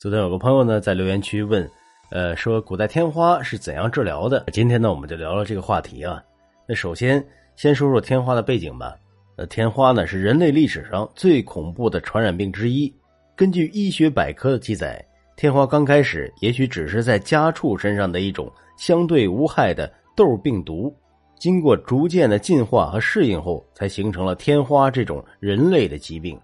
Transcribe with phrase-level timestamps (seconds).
[0.00, 1.70] 昨天有个朋友呢在留言区问，
[2.08, 4.46] 呃，说古代天花是怎样治疗的？
[4.50, 6.24] 今天呢我们就聊聊这个话题啊。
[6.66, 7.22] 那首先
[7.54, 8.96] 先说说天花的背景吧。
[9.36, 12.90] 呃，天花呢是人类历史上最恐怖的传染病之一。
[13.36, 15.04] 根据医学百科的记载，
[15.36, 20.90] 天花刚开始也许只是在家畜身上的一种相对无害的痘病毒，
[21.38, 26.40] 经过逐渐的进化和适应后，才形成了天花这种人类的疾病。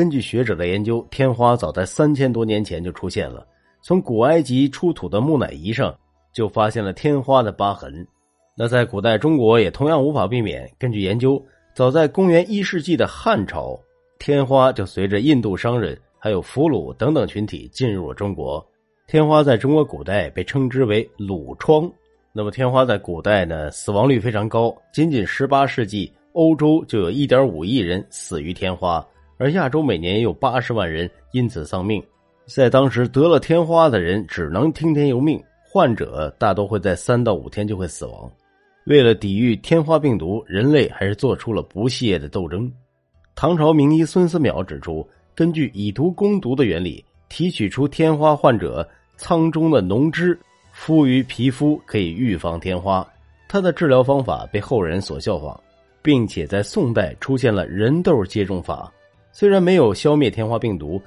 [0.00, 3.46] 根据学者的研究，天花早在三千多年前就出现了。
[3.82, 5.94] 从古埃及出土的木乃伊上
[6.32, 8.06] 就发现了天花的疤痕。
[8.56, 10.66] 那在古代中国也同样无法避免。
[10.78, 11.38] 根据研究，
[11.74, 13.78] 早在公元一世纪的汉朝，
[14.18, 18.66] 天花就随着印度商人还有俘虏等等群体进入了中国。
[19.06, 21.92] 天花在中国古代被称之为鲁疮。
[22.32, 29.06] 那么天花在古代呢，死亡率非常高，仅仅十八世纪，欧洲就有一点五亿人死于天花。
[29.40, 32.04] 而亚洲每年也有八十万人因此丧命，
[32.44, 38.30] 在当时得了天花的人只能听天由命，患者大多会在三到五天就会死亡。
[38.84, 42.70] 为了抵御天花病毒，人类还是做出了不懈的斗争。
[43.34, 50.38] 唐朝名医孙思邈指出，根据以毒攻毒的原理，提取出天花患者苍中的脓汁，
[50.70, 53.06] 敷于皮肤可以预防天花。
[53.48, 55.58] 他的治疗方法被后人所效仿，
[56.02, 58.92] 并且在宋代出现了人痘接种法。
[59.32, 61.00] 虽然没有消灭天花病毒，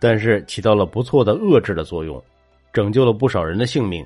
[0.00, 2.22] 但是起到了不错的遏制的作用，
[2.72, 4.04] 拯救了不少人的性命。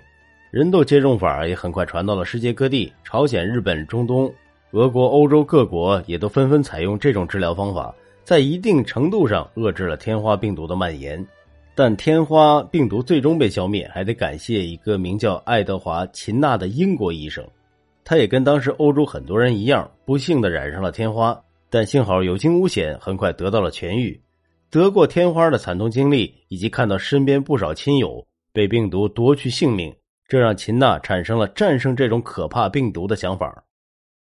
[0.51, 4.31] 人痘接种法也很快传到了世界各地，朝鲜、日本、中东、
[4.73, 11.25] 俄国、欧洲各国也都纷纷采用这种治疗方法，在一定程度上遏制了天花病毒的蔓延。
[11.75, 17.43] 但天花病毒最终被消灭，还得感谢一个名叫爱德华·秦纳的英国医生，
[18.05, 21.41] 他也跟当时欧洲很多人一样，不幸的染上了天花。
[21.73, 24.23] 但幸好有惊无险，很快得到了痊愈。
[24.69, 29.97] 得过天花的惨痛经历，以及看到身边不少亲友被病毒夺去性命，
[30.29, 33.65] 这让秦娜产生了战胜这种可怕病毒的想法。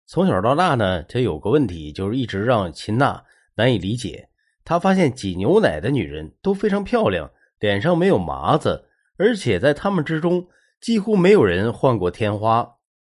[0.06, 3.22] 从小到大呢，他有个问题，就是一直让秦娜
[3.56, 4.30] 难以理解。
[4.64, 7.30] 他发现挤牛奶的女人都非常漂亮，
[7.60, 8.86] 脸上没有麻子，
[9.18, 10.48] 而且在他们之中
[10.80, 12.66] 几乎没有人患过天花。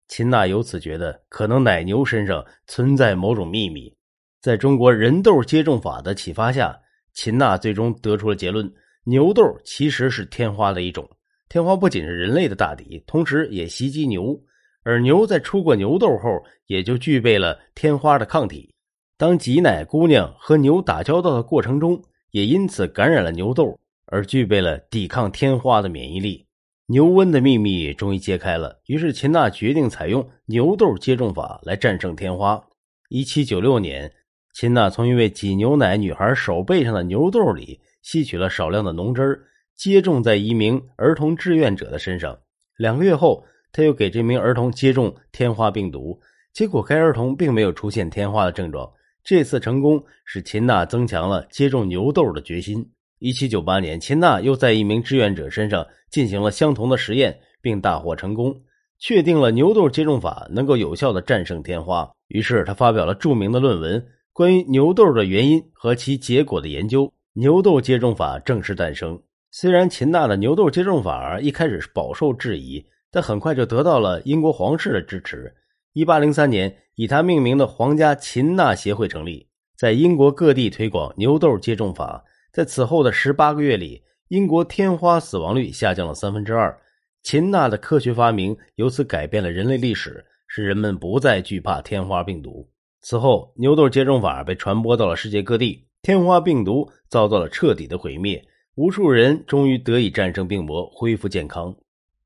[0.10, 3.96] 秦娜由此觉得，可能奶牛身上存在某种秘密。
[4.46, 6.80] 在中国人痘接种法的启发下，
[7.16, 8.72] 秦娜最终得出了结论：
[9.04, 11.10] 牛痘其实是天花的一种。
[11.50, 14.40] 天花不仅是人类的大敌，同时也袭击牛，
[14.84, 16.30] 而牛在出过牛痘后，
[16.68, 18.72] 也就具备了天花的抗体。
[19.18, 26.46] 当挤奶姑娘和牛打交道的过程中，也因此感染了牛痘，而具备了抵抗天花的免疫力。
[26.86, 32.64] 牛瘟的秘密终于揭开了，于是秦娜决定采用牛痘接种法来战胜天花。
[33.10, 34.14] 一七九六年。
[34.56, 39.44] 秦娜从一位挤牛奶女孩手背上的牛痘里吸取了少量的脓汁儿
[39.76, 42.40] 接种在一名儿童志愿者的身上。
[42.78, 43.44] 两个月后，
[43.74, 46.18] 他又给这名儿童接种天花病毒，
[46.54, 48.90] 结果该儿童并没有出现天花的症状。
[49.26, 52.90] 这次成功使秦娜增强了接种牛痘的决心。
[53.20, 58.56] 一七九八年，秦娜又在一名志愿者身上进行了相同的实验，并大获成功，
[59.00, 62.10] 确定了牛痘接种法能够有效的战胜天花。
[62.30, 64.02] 于是，他发表了著名的论文。
[64.36, 69.18] 关于牛痘的原因和其结果的研究，牛痘接种法正式诞生。
[69.50, 75.50] 虽然秦娜的牛痘接种法一开始是饱受质疑，但很快就得到了英国皇室的支持。
[75.94, 79.48] 一八零三年，以他命名的皇家秦娜协会成立，
[79.78, 82.22] 在英国各地推广牛痘接种法。
[82.52, 86.78] 在此后的十八个月里，英国天花死亡率下降了三分之二。
[87.24, 92.70] 秦娜的科学发明由此改变了人类历史，使人们不再惧怕天花病毒。
[93.08, 98.44] 此后，牛痘接种法被传播到了世界各地，天花病毒遭到了彻底的毁灭，
[98.74, 101.76] 无数人终于得以战胜病魔，恢复健康。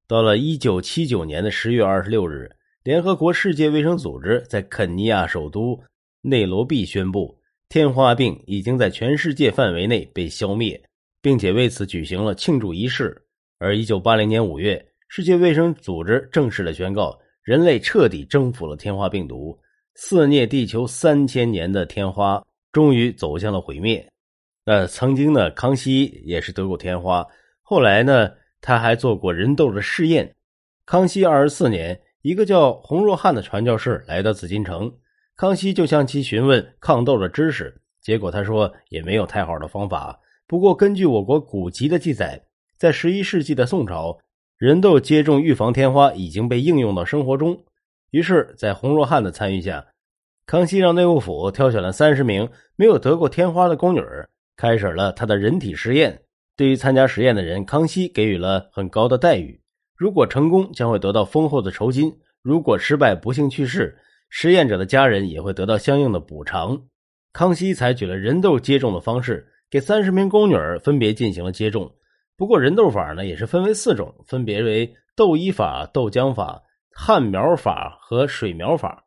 [0.07, 2.50] 到了一九七九年的十月二十六日，
[2.84, 5.78] 联合国世界卫生组织在肯尼亚首都
[6.22, 10.81] 内罗毕宣布，天花病已经在全世界范围内被消灭，
[11.22, 13.22] 并且为此举行了庆祝仪式。
[13.58, 19.59] 而一九八零年五月，世界卫生组织正式的宣告，人类彻底征服了天花病毒。
[20.01, 22.41] 肆虐地球三千年的天花
[22.72, 24.09] 终于走向了毁灭。
[24.63, 27.28] 呃曾经呢，康熙也是得过天花，
[27.61, 28.31] 后来呢，
[28.61, 30.34] 他还做过人痘的试验。
[30.85, 34.90] 康熙二十四年，一个叫洪若汉的传教士来到紫禁城，
[35.35, 40.17] 康熙就向其询问抗痘的知识，结果他说也没有太好的方法。
[40.47, 42.41] 不过，根据我国古籍的记载，
[42.78, 44.17] 在十一世纪的宋朝，
[44.57, 47.61] 人痘接种预防天花已经被应用到生活中。
[48.11, 49.85] 于是，在洪若汉的参与下，
[50.46, 54.02] 康熙让内务府挑选了三十名没有得过天花的宫女，
[54.58, 56.22] 开始了他的人体实验。
[56.58, 59.61] 对于参加实验的人，康熙给予了很高的待遇。
[59.96, 62.09] 如果成功，将会得到丰厚的酬金；
[62.41, 63.97] 如果失败，不幸去世，
[64.29, 66.82] 实验者的家人也会得到相应的补偿。
[67.32, 71.90] 康熙采取了人痘接种的方式，给三十名宫女分别进行了接种。
[72.35, 76.61] 不过，人痘法呢也是分为四种，分别为痘医法、豆浆法、
[77.01, 79.01] 旱苗法和水苗法。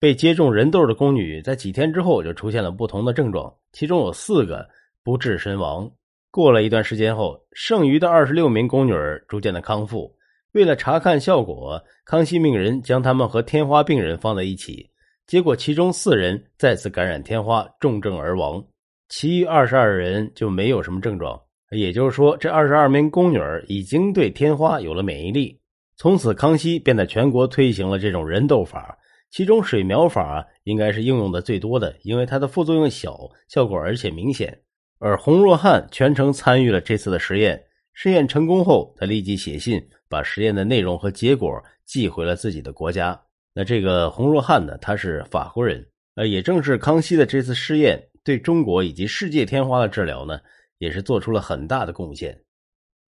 [0.00, 4.68] 被接种人痘的宫女在几天之后就出现了不同的症状，其中有四个
[5.04, 5.88] 不治身亡。
[6.32, 8.92] 过了一段时间后，剩余的二十六名宫女
[9.28, 10.12] 逐渐的康复。
[10.54, 14.90] 为了查看效果，康熙命人将他们和天花病人放在一起。
[15.28, 18.62] 结果，其中四人再次感染天花，重症而亡。
[19.08, 21.40] 其余二十二人就没有什么症状。
[21.70, 23.38] 也就是说，这二十二名宫女
[23.68, 25.58] 已经对天花有了免疫力。
[25.96, 28.98] 从此，康熙便在全国推行了这种人痘法。
[29.30, 34.56] 其中，水苗法应该是应用的最多的，因为它的副作用小，效果而且明显。
[34.98, 37.62] 而洪若汉全程参与了这次的实验，
[37.92, 41.50] 实验成功后，他立即写信把实验的内容和结果
[41.84, 43.18] 寄回了自己的国家。
[43.54, 45.86] 那这个洪若汉呢，他是法国人。
[46.14, 50.40] 呃，也正是康熙的这次试验，对中国以及世界天花的治疗呢，
[50.78, 52.38] 也是做出了很大的贡献。